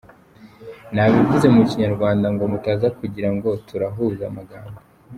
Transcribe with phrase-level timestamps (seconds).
[0.93, 4.77] Nabivuze mu Kinyarwanda ngo mutaza kugira ngo turahuza amagambo.